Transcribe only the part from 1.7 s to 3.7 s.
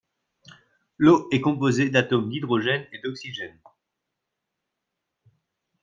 d'atomes d'hydrogène et d'oxygène.